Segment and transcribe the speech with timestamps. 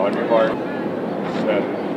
[0.00, 0.50] On your mark.
[1.44, 1.89] Set.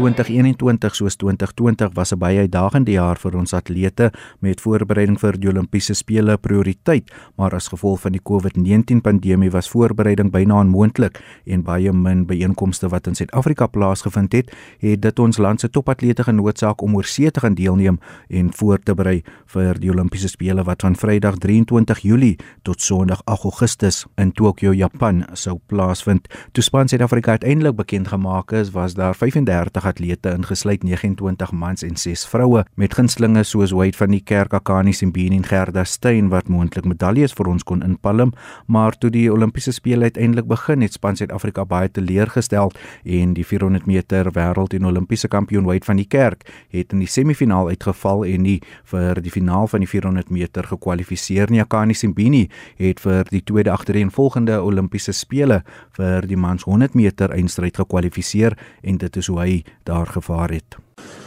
[0.00, 5.48] 2021 soos 2020 was 'n baie uitdagende jaar vir ons atlete met voorbereiding vir die
[5.48, 11.62] Olimpiese spele prioriteit, maar as gevolg van die COVID-19 pandemie was voorbereiding byna onmoontlik en
[11.62, 16.82] baie min byeenkomste wat in Suid-Afrika plaasgevind het, het dit ons land se topatlete genoodsaak
[16.82, 17.98] om oorsee te gaan deelneem
[18.28, 23.20] en voor te berei vir die Olimpiese spele wat van Vrydag 23 Julie tot Sondag
[23.24, 26.28] 8 Augustus in Tokio, Japan sou plaasvind.
[26.52, 31.96] Toe span Suid-Afrika uiteindelik bekend gemaak is, was daar 35 atlete ingesluit 29 mans en
[31.98, 36.48] 6 vroue met gunstlinge soos Wade van die Kerk, Akani Simbini en Gerda Steyn wat
[36.48, 38.32] moontlik medaljes vir ons kon inpalm,
[38.66, 42.72] maar toe die Olimpiese spele uiteindelik begin het, span Suid-Afrika baie teleurgestel
[43.04, 47.10] en die 400 meter wêreld en Olimpiese kampioen Wade van die Kerk het in die
[47.10, 48.58] semifinaal uitgeval en nie
[48.92, 51.62] vir die finaal van die 400 meter gekwalifiseer nie.
[51.62, 52.46] Akani Simbini
[52.80, 55.62] het vir die tweede agtereenvolgende Olimpiese spele
[55.98, 60.76] vir die mans 100 meter eindstryd gekwalifiseer en dit is hoe hy daar gevaar het.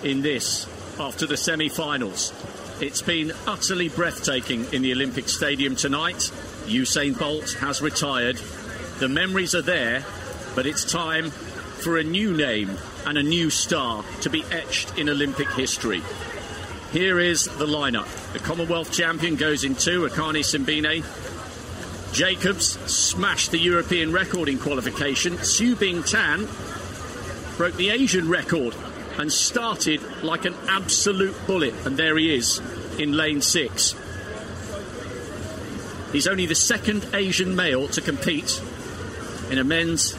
[0.02, 2.34] In this after the semi-finals
[2.84, 6.32] It's been utterly breathtaking in the Olympic Stadium tonight.
[6.66, 8.38] Usain Bolt has retired.
[9.00, 10.04] The memories are there,
[10.54, 12.72] but it's time for a new name
[13.06, 16.02] and a new star to be etched in Olympic history.
[16.92, 18.34] Here is the lineup.
[18.34, 21.04] The Commonwealth champion goes in two, Akani Simbine.
[22.14, 25.38] Jacobs smashed the European record in qualification.
[25.38, 26.48] Su Bing Tan
[27.58, 28.76] broke the Asian record
[29.18, 31.74] and started like an absolute bullet.
[31.86, 32.60] And there he is
[32.98, 33.96] in lane six.
[36.12, 38.62] He's only the second Asian male to compete
[39.50, 40.16] in a men's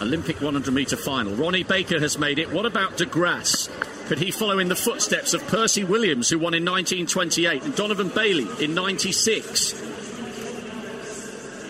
[0.00, 1.34] Olympic 100 metre final.
[1.34, 2.50] Ronnie Baker has made it.
[2.50, 3.68] What about De Grasse?
[4.06, 8.08] Could he follow in the footsteps of Percy Williams, who won in 1928, and Donovan
[8.08, 9.72] Bailey in 96?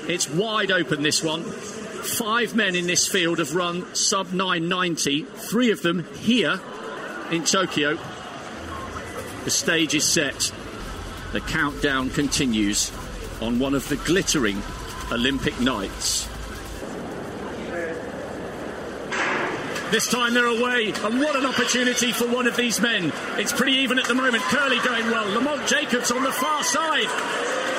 [0.09, 1.45] It's wide open, this one.
[2.07, 6.61] Five men in this field have run sub 990, three of them here
[7.31, 7.99] in Tokyo.
[9.45, 10.53] The stage is set.
[11.33, 12.93] The countdown continues
[13.43, 14.63] on one of the glittering
[15.11, 16.29] Olympic nights.
[19.91, 23.13] This time they're away, and what an opportunity for one of these men.
[23.37, 24.43] It's pretty even at the moment.
[24.45, 25.29] Curly going well.
[25.35, 27.07] Lamont Jacobs on the far side.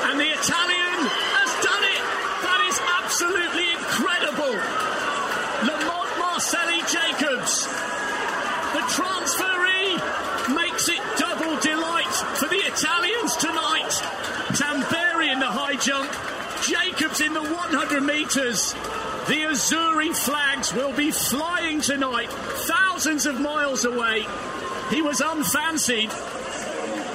[0.07, 0.99] And the Italian
[1.35, 2.03] has done it.
[2.44, 3.46] That is absolutely
[17.57, 18.73] 100 metres.
[19.28, 24.25] The Azuri flags will be flying tonight, thousands of miles away.
[24.90, 26.12] He was unfancied.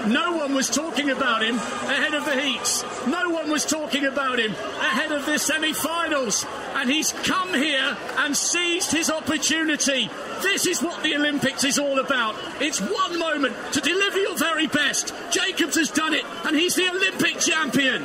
[0.06, 2.82] No one was talking about him ahead of the heats.
[3.06, 6.44] No one was talking about him ahead of the semi finals.
[6.74, 10.10] And he's come here and seized his opportunity.
[10.42, 12.34] This is what the Olympics is all about.
[12.60, 15.14] It's one moment to deliver your very best.
[15.30, 18.04] Jacobs has done it, and he's the Olympic champion.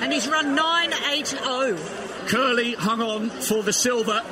[0.00, 2.26] And he's run 980.
[2.26, 4.22] Curly hung on for the silver.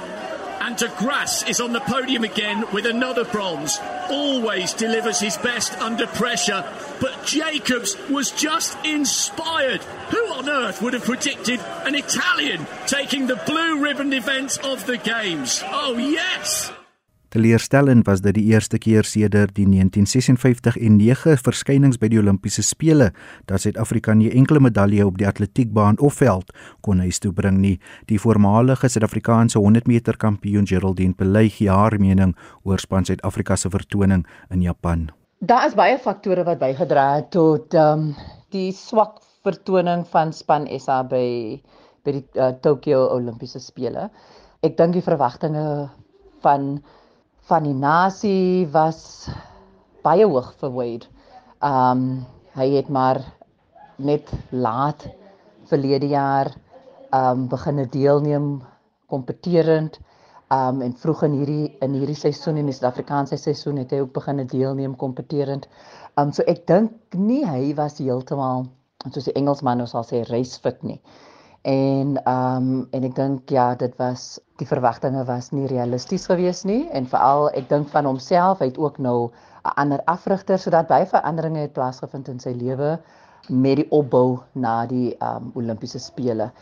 [0.60, 3.78] And De Grasse is on the podium again with another bronze.
[4.10, 6.64] Always delivers his best under pressure.
[7.00, 9.82] But Jacobs was just inspired.
[10.10, 14.96] Who on earth would have predicted an Italian taking the blue ribbon event of the
[14.96, 15.62] Games?
[15.64, 16.67] Oh, yes!
[17.28, 22.62] Teleurstellend was dit die eerste keer sedert die 1956 en 9 verskynings by die Olimpiese
[22.64, 23.10] spele
[23.50, 27.76] dat Suid-Afrika nie enkele medalje op die atletiekbaan of veld kon huis toe bring nie.
[28.08, 32.32] Die voormalige Suid-Afrikaanse 100 meter kampioen Geraldine Pelay gee haar mening
[32.64, 35.10] oor span Suid-Afrika se vertoning in Japan.
[35.44, 38.14] Daar is baie faktore wat bygedra het tot um,
[38.56, 41.60] die swak vertoning van span SA by
[42.08, 44.08] by die uh, Tokyo Olimpiese spele.
[44.64, 45.90] Ek dink die verwagtinge
[46.40, 46.78] van
[47.48, 49.28] van die nasie was
[50.04, 51.06] baie hoog vir Wade.
[51.64, 52.26] Um
[52.58, 53.20] hy het maar
[53.96, 55.06] net laat
[55.70, 56.50] verlede jaar
[57.14, 58.50] um begine deelneem
[59.08, 59.96] kompeterend
[60.52, 64.12] um en vroeg in hierdie in hierdie seisoen in die Suid-Afrikaanse seisoen het hy ook
[64.18, 65.68] begine deelneem kompeterend.
[66.20, 68.66] Um so ek dink nie hy was heeltemal
[69.08, 71.00] soos die Engelsman nou sal sê race fit nie.
[71.62, 76.64] En ehm um, en ek dink ja, dit was die verwagtinge was nie realisties geweest
[76.64, 79.30] nie en veral ek dink van homself, hy het ook nou
[79.64, 82.98] 'n ander afrigter sodat baie veranderinge het plaasgevind in sy lewe
[83.48, 86.52] met die opbou na die ehm um, Olimpiese spele.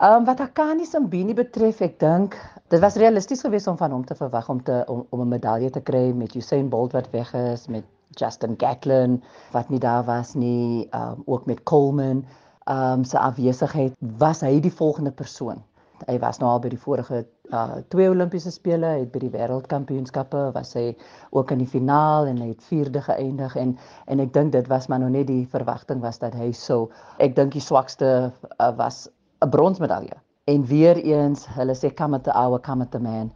[0.00, 2.34] Ehm um, wat Akani Simbini betref, ek dink
[2.68, 5.70] dit was realisties geweest om van hom te verwag om te om, om 'n medalje
[5.70, 10.34] te kry met Usain Bolt wat weg is met Justin Gatlin wat nie daar was
[10.34, 12.24] nie, ehm um, ook met Coleman
[12.68, 15.62] um se afwesigheid was hy die volgende persoon.
[16.08, 20.50] Hy was nou al by die vorige uh twee Olimpiese spele, het by die wêreldkampioenskappe
[20.54, 20.96] was hy
[21.30, 23.76] ook in die finaal en hy het vierde geëindig en
[24.06, 27.36] en ek dink dit was maar nog net die verwagting was dat hy sou ek
[27.36, 29.08] dink die swakste uh, was
[29.44, 30.16] 'n bronsmedalje.
[30.44, 33.30] En weer eens, hulle sê come at the hour, come at the man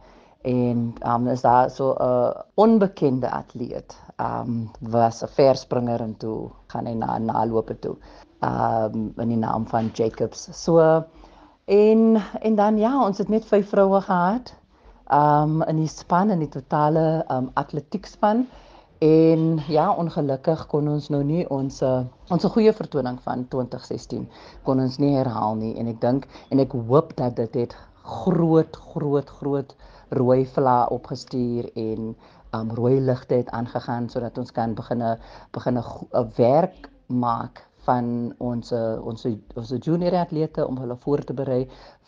[0.45, 3.97] en um is daar so 'n uh, onbekende atleet.
[4.17, 7.95] Um was 'n verspringer en toe gaan hy na nalope toe.
[8.45, 10.47] Um in die naam van Jacobs.
[10.63, 11.03] So
[11.65, 14.53] En en dan ja, ons het net vyf vroue gehad.
[15.13, 18.45] Um in die span in die totale um atletiekspan
[18.97, 21.81] en ja, ongelukkig kon ons nou nie ons
[22.29, 24.23] ons goeie vertoning van 2016
[24.63, 28.79] kon ons nie herhaal nie en ek dink en ek hoop dat dit het groot
[28.93, 29.75] groot groot
[30.09, 32.15] rooi vla opgestuur en
[32.55, 35.17] um rooi ligte het aangegaan sodat ons kan begine
[35.51, 38.71] begine 'n werk maak van ons
[39.11, 41.61] ons ons junior atlete om hulle voor te berei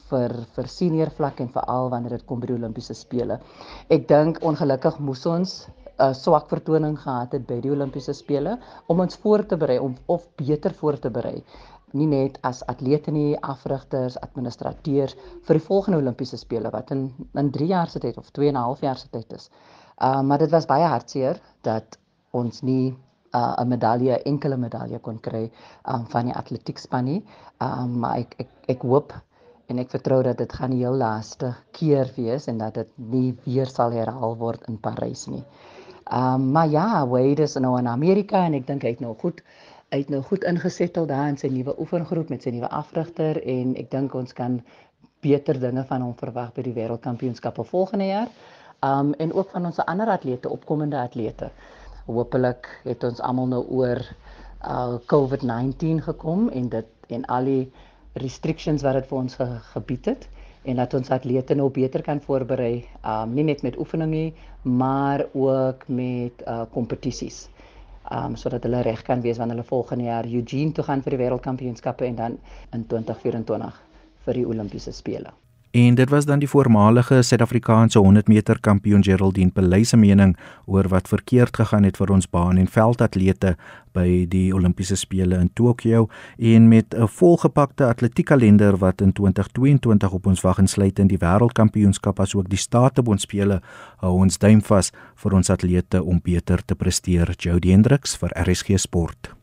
[0.10, 3.40] vir vir senior vlak en veral wanneer dit kom by die Olimpiese spele.
[3.90, 8.58] Ek dink ongelukkig moes ons 'n uh, swak vertoning gehad het by die Olimpiese spele
[8.88, 11.42] om ons voor te berei om of beter voor te berei
[11.96, 15.16] nie net as atlete nie, afrigters, administrateurs
[15.48, 17.08] vir die volgende Olimpiese spele wat in
[17.40, 19.50] in 3 jaar se tyd of 2 en 'n half jaar se tyd is.
[20.02, 21.98] Uh maar dit was baie hartseer dat
[22.32, 22.96] ons nie
[23.38, 25.44] uh, 'n medalje, enkele medalje kon kry
[25.94, 27.22] um, van die atletiekspan nie.
[27.62, 29.14] Um, maar ek ek ek hoop
[29.68, 33.36] en ek vertrou dat dit gaan die heel laaste keer wees en dat dit nie
[33.46, 35.44] weer sal herhaal word in Parys nie.
[36.12, 39.42] Um, maar ja, Wade is nou in Amerika en ek dink hy het nou goed
[39.92, 43.76] hy het nou goed ingesettel daar in sy nuwe oefengroep met sy nuwe afrigter en
[43.80, 44.60] ek dink ons kan
[45.24, 48.32] beter dinge van hom verwag by die wêreldkampioenskappe volgende jaar.
[48.84, 51.52] Um en ook van ons ander atlete, opkomende atlete
[52.08, 54.02] hopelik het ons almal nou oor
[54.66, 57.72] uh COVID-19 gekom en dit en al die
[58.18, 60.28] restrictions wat dit vir ons ge, gebied het
[60.68, 64.34] en dat ons atlete nou beter kan voorberei um nie net met oefeninge nie
[64.64, 67.48] maar ook met uh kompetisies
[68.12, 71.24] um sodat hulle reg kan wees wanneer hulle volgende jaar Eugene toe gaan vir die
[71.24, 72.40] wêreldkampioenskappe en dan
[72.74, 73.84] in 2024
[74.26, 75.36] vir die Olimpiese spele
[75.78, 80.88] En dit was dan die voormalige Suid-Afrikaanse 100 meter kampioen Geraldine Pelay se mening oor
[80.88, 83.54] wat verkeerd gegaan het vir ons baan en veldatlete
[83.94, 86.08] by die Olimpiese spele in Tokio
[86.38, 92.20] en met 'n volgepakte atletiekkalender wat in 2022 op ons wag insluit in die wêreldkampioenskap
[92.20, 93.62] asook die Statebondspele
[93.98, 97.36] hou ons duim vas vir ons atlete om beter te presteer.
[97.38, 99.37] Jody Hendricks vir RSG Sport.